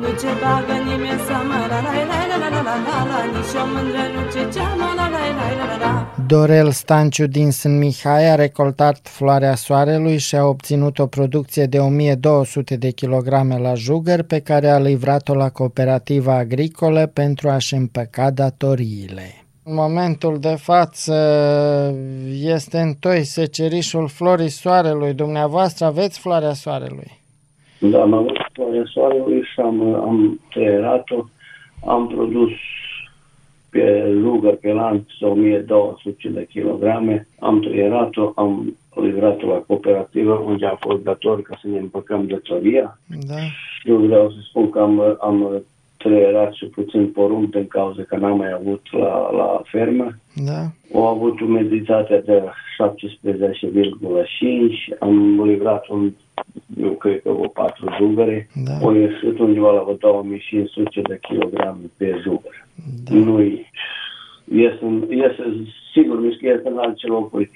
[0.00, 3.56] Nu ce bagă nimeni seamă La la la la la la la la la Nici
[3.60, 5.92] o mândră nu ce geamă La la la la la la
[6.26, 11.78] Dorel Stanciu din Sân Mihai a recoltat floarea soarelui și a obținut o producție de
[11.78, 18.30] 1200 de kilograme la jugăr pe care a livrat-o la cooperativa agricolă pentru a-și împăca
[18.30, 19.46] datoriile.
[19.68, 21.14] În momentul de față
[22.42, 25.14] este întoi secerișul florii soarelui.
[25.14, 27.10] Dumneavoastră aveți floarea soarelui?
[27.80, 31.24] Da, am avut floarea soarelui și am, am trăierat-o.
[31.86, 32.50] Am produs
[33.70, 37.28] pe lugă, pe lanț, 1200 de kilograme.
[37.38, 42.98] Am trăierat-o, am livrat-o la cooperativă, unde am fost dator ca să ne împăcăm datoria.
[43.26, 43.34] Da.
[43.84, 45.62] Eu vreau să spun că am, am
[45.96, 50.08] trăierat și puțin porumb din cauza că n-am mai avut la, la fermă.
[50.34, 50.62] Da.
[50.94, 52.48] Au avut umiditatea de 17,5,
[54.98, 56.12] am livrat un,
[56.80, 58.86] eu cred că o patru jugăre, Da.
[58.86, 62.66] o ieșit undeva la vreo 2500 de kilograme pe jugăre.
[63.04, 63.14] Da.
[63.14, 63.70] Nu-i,
[64.52, 67.50] iese, iese, sigur, nu că iese în alte locuri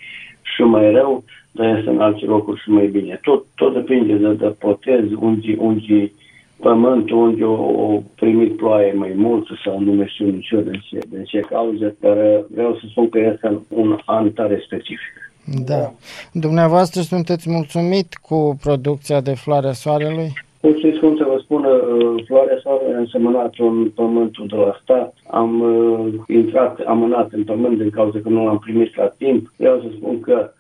[0.55, 3.19] și mai rău, dar iese în alte locuri și mai bine.
[3.23, 6.13] Tot, tot depinde de, de potez, unde, unde
[6.61, 10.83] pământul, unde o, o primit ploaie mai mult sau nu mai știu nici eu din
[10.89, 12.17] ce, din ce cauze, dar
[12.51, 15.21] vreau să spun că este un an tare specific.
[15.65, 15.93] Da.
[16.33, 20.33] Dumneavoastră sunteți mulțumit cu producția de floarea soarelui?
[20.61, 24.79] Cum știți cum să vă spun, uh, floarea soarelui am semănat în pământul de la
[24.83, 29.53] stat, am uh, intrat amânat în pământ din cauza că nu l-am primit la timp.
[29.57, 30.53] Vreau să spun că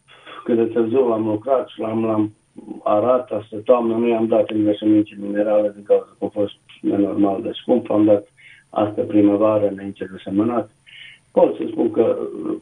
[0.44, 2.32] cât de târziu l-am lucrat și l-am, l-am
[2.82, 7.50] arat, asta toamnă nu i-am dat îngrășăminte minerale din cauza că a fost nenormal de
[7.52, 8.26] scump, am dat
[8.70, 10.70] asta primăvară înainte de semănat.
[11.32, 12.56] Pot să spun că uh,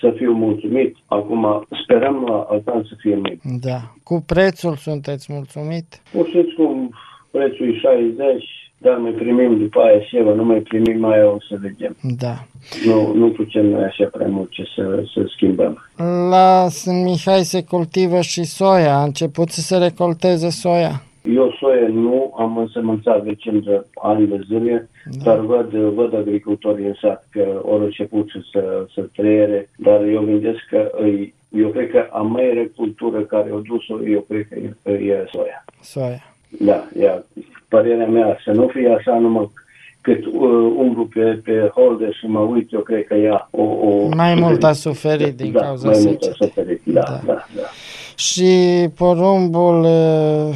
[0.00, 0.96] să fiu mulțumit.
[1.06, 3.58] Acum sperăm la altan să fie mai bine.
[3.60, 3.78] Da.
[4.02, 6.02] Cu prețul sunteți mulțumit?
[6.12, 6.88] Pur și simplu,
[7.30, 11.56] prețul e 60, dar mai primim după aia ceva, nu mai primim mai o să
[11.60, 11.96] vedem.
[12.00, 12.34] Da.
[12.86, 15.88] Nu, nu putem noi așa prea mult ce să, să schimbăm.
[16.30, 18.96] La Sân Mihai se cultivă și soia.
[18.96, 21.02] A început să se recolteze soia.
[21.34, 23.64] Eu soie nu am însămânțat de 5
[24.02, 25.24] ani de zile, da.
[25.24, 30.20] dar văd, văd agricultorii în sat că ori început și să, să trăiere, dar eu
[30.20, 34.58] gândesc că îi, eu cred că a mai cultură care o dus-o, eu cred că
[34.58, 35.64] e, e soia.
[35.80, 36.37] Soia.
[36.48, 37.24] Da, ia,
[37.68, 39.50] părerea mea, să nu fie așa numai
[40.00, 43.62] cât uh, umblu pe, pe holder și mă uit, eu cred că ea o...
[43.62, 46.46] o Mai mult a suferit din da, cauza mai mult a secetei.
[46.48, 47.46] suferit, da, da, da.
[47.56, 47.62] da.
[48.16, 50.54] Și porumbul, uh,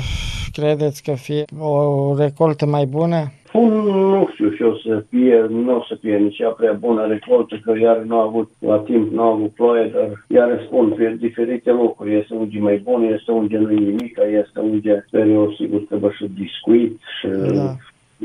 [0.52, 3.32] credeți că fie o recoltă mai bună?
[3.52, 3.72] Pun,
[4.12, 7.60] nu știu și eu să fie, nu o să fie nici ea prea bună recoltă,
[7.64, 11.16] că iar nu a avut la timp, nu a avut ploaie, dar iar spun, pe
[11.20, 15.52] diferite locuri, este unde mai bun, este unde nu e nimic, este unde sper eu
[15.52, 17.76] sigur că vă și discuit și Da.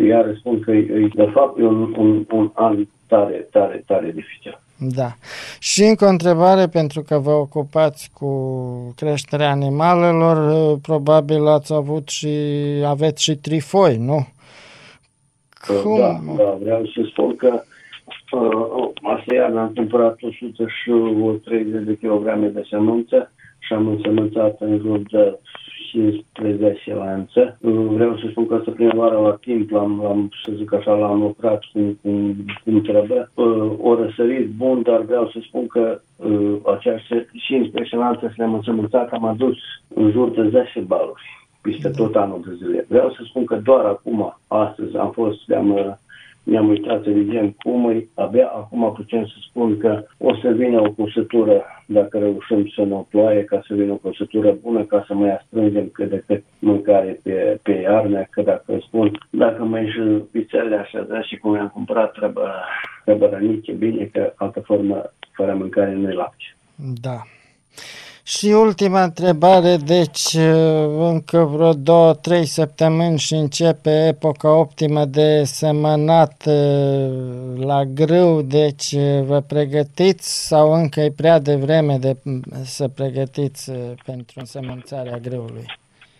[0.06, 4.12] iar spun că e, e, de fapt e un, un, un an tare, tare, tare
[4.12, 4.60] dificil.
[4.80, 5.16] Da.
[5.60, 8.30] Și încă o întrebare, pentru că vă ocupați cu
[8.96, 12.28] creșterea animalelor, uh, probabil ați avut și
[12.86, 14.28] aveți și trifoi, nu?
[15.84, 16.00] Cum?
[16.00, 17.62] Da, da, vreau să spun că
[18.32, 25.00] uh, asta iar am cumpărat 130 de kilograme de sămânță și am însămânțat în jur
[25.12, 25.40] de
[25.92, 27.58] 15 lanțe.
[27.62, 31.20] Uh, Vreau să spun că asta primăvară la timp l-am, l-am, să zic așa, l-am
[31.20, 33.30] lucrat cum, cum, cum trebuie.
[33.34, 38.54] Uh, O răsărit bun, dar vreau să spun că uh, această 15 lanțe să le-am
[38.54, 39.58] însămânțat, am adus
[39.94, 42.86] în jur de 10 baluri peste tot anul de zile.
[42.88, 45.94] Vreau să spun că doar acum, astăzi, am fost, le-am, uh,
[46.44, 50.82] mi-am uitat să vedem cum e, abia acum putem să spun că o să vină
[50.82, 55.04] o cusătură, dacă reușim să ne o ploaie, ca să vină o cusătură bună, ca
[55.08, 59.88] să mai strângem cât de cât mâncare pe, pe iarnă, că dacă spun, dacă mai
[59.88, 60.00] și
[60.32, 62.46] pițele așa, da, și cum i-am cumpărat, trebuie,
[63.06, 65.02] trebuie rănice bine, că altă formă,
[65.32, 66.44] fără mâncare nu e lapte.
[67.02, 67.18] Da.
[68.34, 70.26] Și ultima întrebare, deci
[71.12, 78.92] încă vreo două, trei săptămâni și începe epoca optimă de semănat uh, la grâu, deci
[78.92, 82.14] uh, vă pregătiți sau încă e prea devreme de
[82.64, 83.76] să pregătiți uh,
[84.06, 85.66] pentru însemânțarea grâului?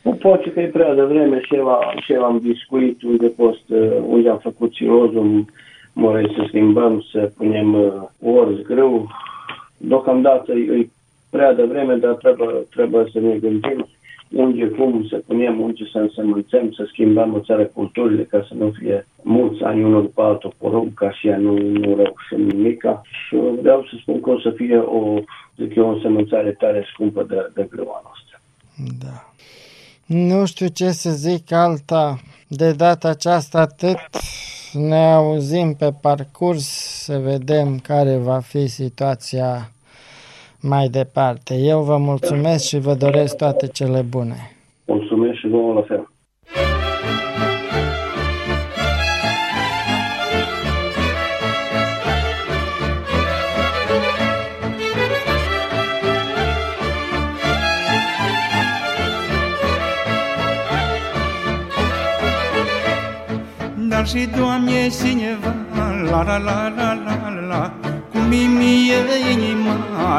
[0.02, 1.68] Nu poate că e prea devreme și eu,
[2.04, 3.70] și eu am discuit unde, post,
[4.08, 5.46] unde am făcut silozul,
[5.94, 7.70] mă să schimbăm, să punem
[8.24, 9.08] orz grâu.
[9.78, 10.90] Deocamdată e
[11.38, 13.88] prea devreme, dar trebuie, trebuie să ne gândim
[14.32, 18.72] unde, cum să punem, unde să însămânțăm, să schimbăm o țară culturile ca să nu
[18.80, 23.02] fie mulți ani unul după altul porumb, ca și ea nu, nu reușim nimica.
[23.28, 25.20] Și vreau să spun că o să fie o,
[25.58, 28.42] zic eu, o însămânțare tare scumpă de, de greua noastră.
[29.04, 29.34] Da.
[30.06, 32.20] Nu știu ce să zic alta.
[32.48, 33.98] De data aceasta atât.
[34.74, 36.68] Ne auzim pe parcurs
[37.04, 39.72] să vedem care va fi situația
[40.62, 41.54] mai departe.
[41.56, 44.52] Eu vă mulțumesc și vă doresc toate cele bune.
[44.86, 46.08] Mulțumesc și vouă la fel.
[63.90, 65.56] Dar și Doamne cineva,
[66.10, 67.87] la la la la la la
[68.28, 69.00] mie
[69.32, 69.76] inima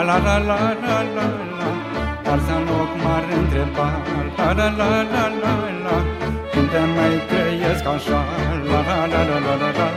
[0.07, 1.27] La la la la la
[1.59, 1.69] la
[2.25, 3.89] Dar să loc m-ar întreba
[4.37, 5.55] La la la la la
[5.85, 5.97] la
[6.53, 8.25] Când te mai trăiesc așa
[8.71, 9.89] La la la la la la la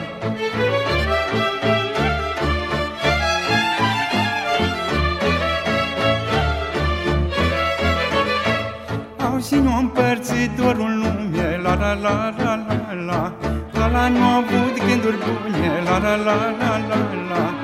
[9.26, 13.34] Au și nu împărțit dorul lume La la la la la la
[13.72, 17.00] La la nu au avut gânduri bune La la la la la
[17.30, 17.61] la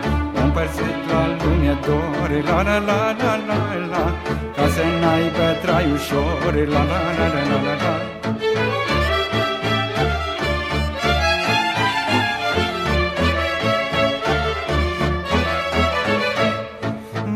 [0.57, 4.03] împărțit la lume dor La la la la la la
[4.55, 7.93] Ca să n-aibă trai ușor La la la la la la la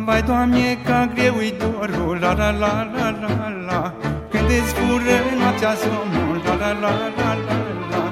[0.05, 3.33] Vai, Doamne, ca greu-i dorul La la la la la
[3.67, 3.93] la
[4.31, 7.57] Când îți fură noaptea somnul La la la la la
[7.91, 8.03] la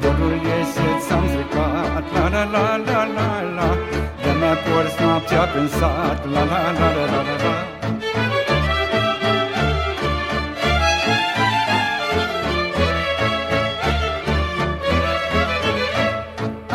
[0.00, 3.97] Dorul iese ți-am stricat La la la la la la
[4.40, 7.54] mi-a curs noaptea prin sat La la la la la la la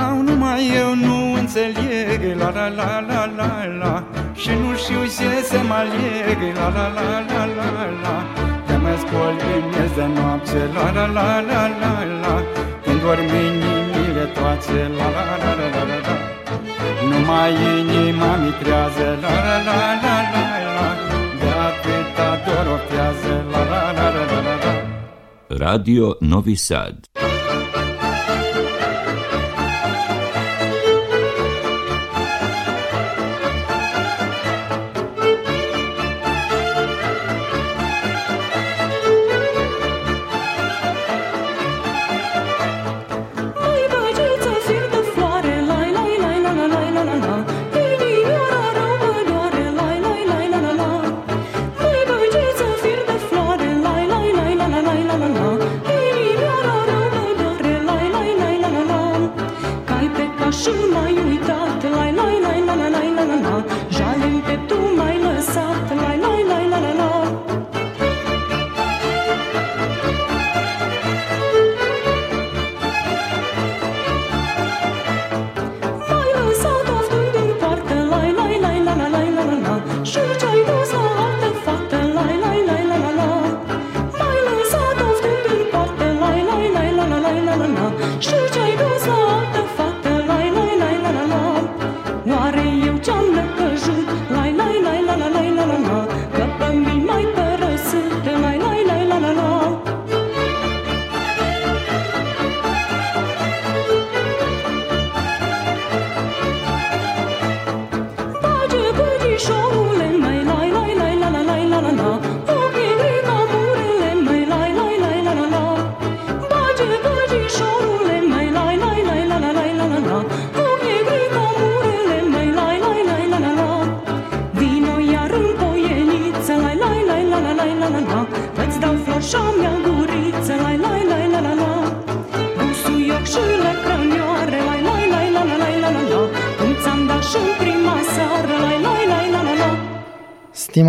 [0.05, 3.51] Au numai eu nu înțeleg La la la la la
[3.81, 4.03] la
[4.33, 7.69] Și nu știu ce să mă leg La la la la la
[8.03, 8.15] la
[8.67, 12.35] Că mă scol în miez de noapte La la la la la la
[12.83, 16.32] Când dorm inimile toate La la la la la la la
[17.09, 20.89] numai inima mi trează La la la la la la
[21.39, 24.73] De atâta dor oftează La la la la la la la
[25.65, 27.12] Radio Novi Sad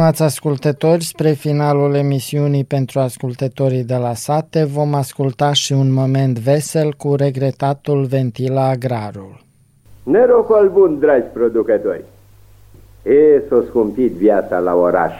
[0.04, 6.38] Stimați ascultători, spre finalul emisiunii pentru ascultătorii de la sate vom asculta și un moment
[6.38, 9.40] vesel cu regretatul Ventila Agrarul.
[10.02, 12.04] Nerocol bun, dragi producători!
[13.02, 15.12] E, s-a scumpit viața la oraș.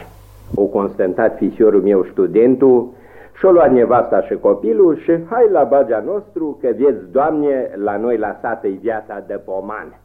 [0.55, 2.93] O constantat fișorul meu studentul
[3.37, 8.17] și-o luat nevasta și copilul și hai la bagea nostru că vieți, Doamne, la noi
[8.17, 9.99] la sată viața de poman.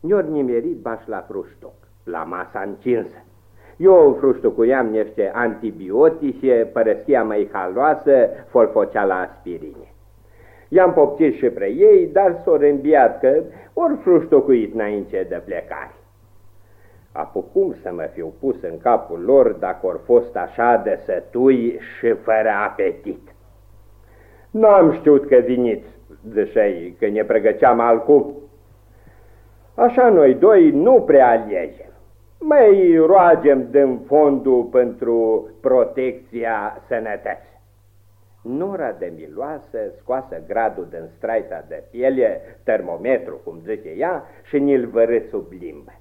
[0.00, 1.74] Ne-ori nimerit baș la fruștoc,
[2.04, 3.22] la masa încinsă.
[3.78, 9.92] Eu fruștucuiam niște antibiotice, părăschia mai haloasă, folfocea la aspirine.
[10.68, 15.94] I-am poptit și pre ei, dar s-o râmbiat că ori fruștucuit înainte de plecare.
[17.12, 22.12] Apucum să mă fiu pus în capul lor dacă or fost așa de sătui și
[22.12, 23.34] fără apetit.
[24.50, 25.88] N-am știut că viniți,
[26.28, 28.34] zășei, că ne pregăceam alcum.
[29.74, 31.87] Așa noi doi nu prea alegem.
[32.40, 37.56] Mai roagem din fondul pentru protecția sănătății.
[38.42, 44.86] Nora de miloasă scoasă gradul din straita de piele, termometru, cum zice ea, și ni-l
[44.86, 45.92] vărâ sub limbă.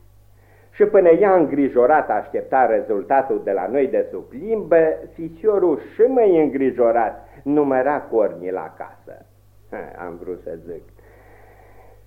[0.72, 6.44] Și până ea îngrijorat aștepta rezultatul de la noi de sub limbă, fișorul și mai
[6.44, 9.26] îngrijorat număra cornii la casă.
[9.72, 10.84] Ha, am vrut să zic.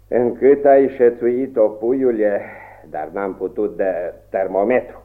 [0.09, 2.43] Încât ai șețuit-o, puiule,
[2.91, 5.03] dar n-am putut de termometru,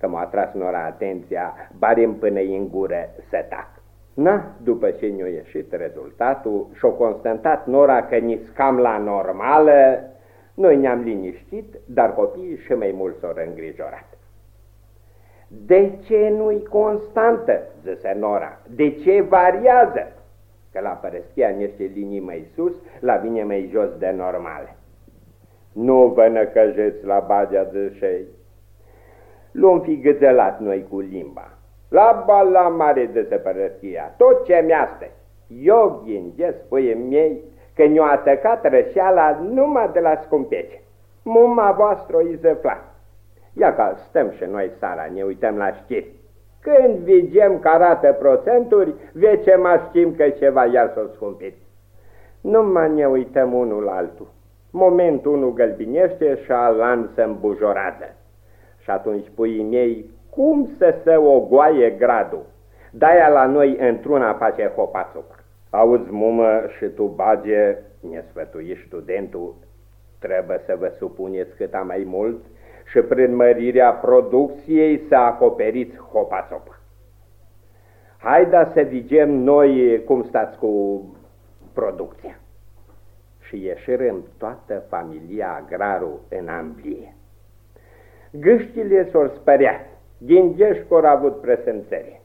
[0.00, 3.68] că m-a tras Nora atenția, barim până în gură să tac.
[4.14, 10.00] Na, după ce ne-a ieșit rezultatul și-a constatat Nora că ni cam la normală,
[10.54, 14.18] noi ne-am liniștit, dar copiii și mai mult s-au îngrijorat.
[15.48, 20.12] De ce nu-i constantă, zise Nora, de ce variază?
[20.72, 24.76] Că la părăschia niște linii mai sus, la mine mai jos de normale.
[25.72, 28.26] Nu vă năcăjeți la bagea de șei.
[29.50, 31.58] Luăm fi găzălat noi cu limba.
[31.88, 35.10] La bala mare de săpărăția, tot ce mi-aste.
[35.62, 37.40] Eu gândesc, puie miei,
[37.74, 40.82] că ne-o atacat rășeala numai de la scumpece.
[41.22, 42.84] Muma voastră o izăfla.
[43.52, 46.12] Ia că stăm și noi sara, ne uităm la știri.
[46.60, 51.54] Când vigem că arată procenturi, vece mai știm că ceva iar s-o scumpit.
[52.40, 54.26] Numai ne uităm unul la altul.
[54.70, 58.14] Momentul unul gălbinește și alan se îmbujoradă.
[58.78, 62.44] Și atunci puii mei, cum să se ogoaie gradul?
[62.90, 65.44] De-aia la noi într-una face hopațuc.
[65.70, 67.76] Auzi, mumă, și tu, bage,
[68.10, 69.54] ne sfătuiești studentul,
[70.18, 72.44] trebuie să vă supuneți cât mai mult
[72.90, 76.80] și prin mărirea producției să acoperiți hopațop.
[78.18, 81.02] Haida să vigem noi cum stați cu
[81.72, 82.38] producția
[83.48, 87.14] și ieșirăm toată familia agrarul în amblie.
[88.30, 89.86] Gâștile s-or spărea,
[90.18, 92.20] ghingești că avut presemțări.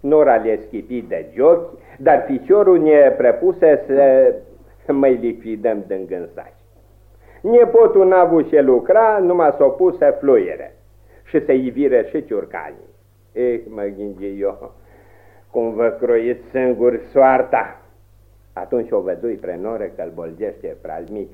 [0.00, 3.82] Nora le schipi de jochi, dar ficiorul ne prepuse
[4.84, 6.52] să mai lichidăm din gânsaci.
[7.40, 10.76] Nepotul n-a avut ce lucra, numai s-o pus să fluiere
[11.24, 12.92] și să ivire și ciurcanii.
[13.32, 14.72] Eh, mă gândi eu,
[15.50, 17.83] cum vă croiți singur soarta.
[18.54, 21.32] Atunci o vădui pre noră că îl bolgește prea mic,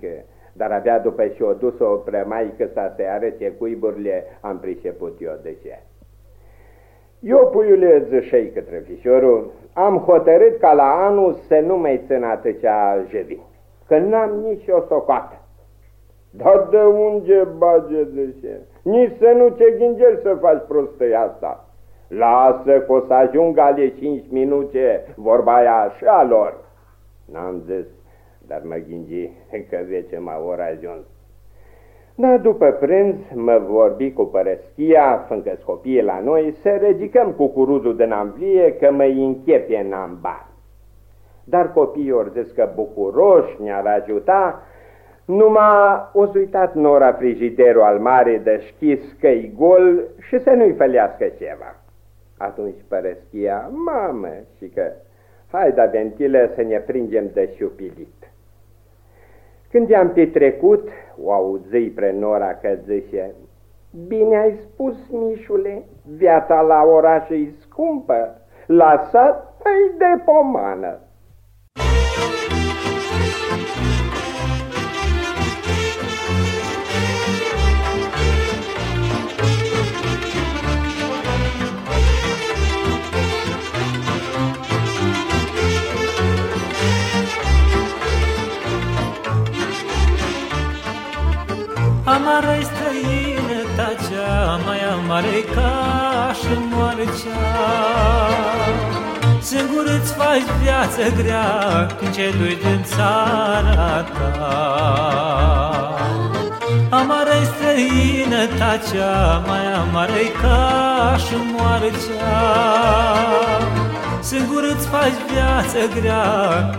[0.53, 5.39] dar abia după ce o dus-o pre maică să se arăte cuiburile, am priceput eu
[5.43, 5.79] de ce.
[7.21, 13.05] Eu, puiule, zășei către fișorul, am hotărât ca la anul să nu mai țin atâția
[13.09, 13.39] jevi,
[13.87, 15.41] că n-am nici o socoată.
[16.31, 18.61] Dar de unde bage de ce?
[18.83, 21.64] Nici să nu te gândești să faci prostia asta.
[22.09, 26.55] Lasă că o să ajungă ale cinci minute vorba aia așa lor.
[27.33, 27.87] N-am zis,
[28.47, 29.31] dar mă gândi
[29.70, 31.07] că vece m-a ora ajuns.
[32.14, 38.12] Da, după prânz mă vorbi cu părăschia, fiindcă copiii la noi, să ridicăm cucuruzul din
[38.12, 40.47] amvlie că mă închepe în ambar.
[41.45, 44.62] Dar copiii ori zis că bucuroși ne-ar ajuta,
[45.24, 51.24] numai o uitat nora frigiderul al mare de schis că gol și să nu-i fălească
[51.39, 51.76] ceva.
[52.39, 54.83] Atunci părăschia, mamă, și că
[55.51, 58.30] hai da ventile să ne prindem de șupilit.
[59.70, 60.88] Când i-am petrecut,
[61.22, 63.34] o auzei pre Nora că zice,
[64.07, 65.82] Bine ai spus, Mișule,
[66.16, 68.36] viața la oraș e scumpă,
[68.66, 70.98] la sat e de pomană.
[92.21, 97.41] Amară-i străinătatea, mai mare ca și moarcea
[99.41, 104.41] Singur îți faci viață grea Când ce dui din țara ta.
[106.91, 112.41] Amară-i străinătatea Mai amară-i ca și moarcea
[114.21, 116.25] Singur îți faci viață grea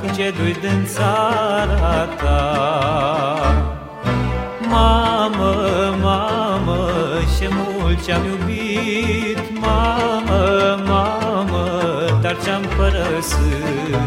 [0.02, 3.71] Când ce dui din țara ta
[4.72, 5.54] Mamă,
[6.02, 6.90] mamă,
[7.40, 9.60] ce mult ce-am iubit.
[9.60, 11.66] Mamă, mamă,
[12.22, 14.01] dar ce-am părăsit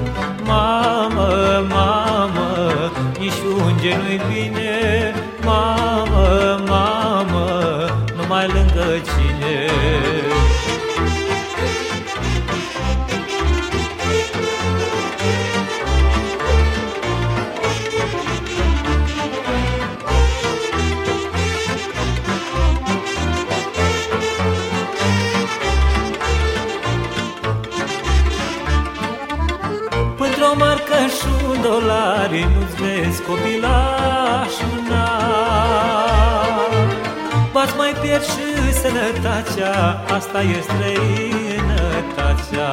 [40.26, 42.72] Asta e străinătatea.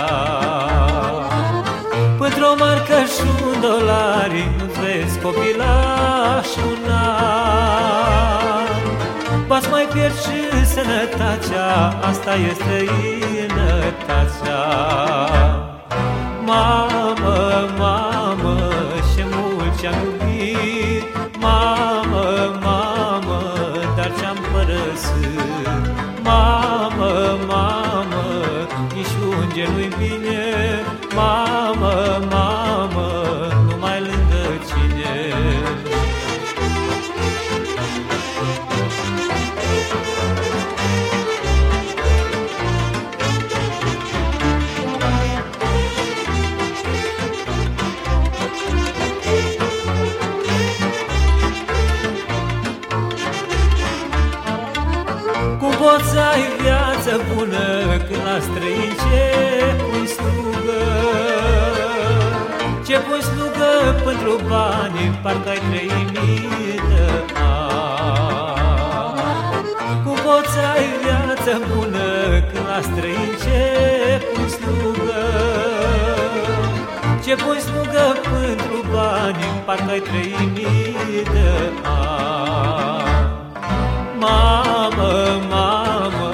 [2.20, 6.78] Pentru o marcă și un dolari Nu-ți vezi copilașul
[9.48, 14.41] Bați mai pierd și sănătatea Asta e străinătatea
[63.12, 63.72] Ce pui slugă
[64.06, 67.06] pentru bani Parcă ai trei mii de
[67.36, 68.02] ani.
[70.04, 72.08] Cum poți să ai viață bună
[72.52, 73.62] Când la străin ce
[74.34, 75.24] pui slugă.
[77.24, 81.50] Ce pui slugă pentru bani Parcă ai trei mii de
[81.84, 82.20] ani.
[84.20, 85.14] Mamă,
[85.50, 86.32] mamă,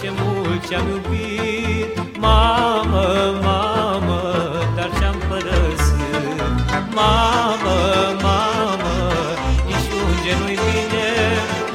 [0.00, 2.71] ce mult ce-am iubit Mamă, mamă,
[7.02, 7.78] Mamă,
[8.22, 8.94] mamă,
[9.66, 11.08] nici unge nu-i bine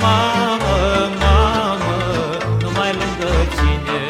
[0.01, 0.77] Mamă,
[1.21, 1.95] mamă,
[2.61, 4.01] numai lângă cine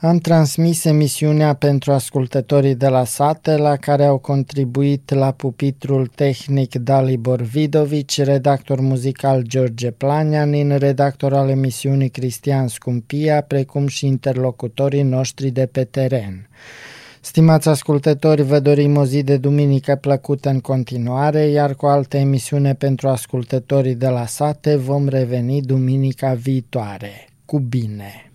[0.00, 6.74] Am transmis emisiunea pentru ascultătorii de la sate, la care au contribuit la pupitrul tehnic
[6.74, 15.50] Dalibor Vidovici, redactor muzical George Planianin, redactor al emisiunii Cristian Scumpia, precum și interlocutorii noștri
[15.50, 16.48] de pe teren.
[17.24, 22.74] Stimați ascultători, vă dorim o zi de duminică plăcută în continuare, iar cu alte emisiune
[22.74, 27.28] pentru ascultătorii de la sate vom reveni duminica viitoare.
[27.44, 28.32] Cu bine!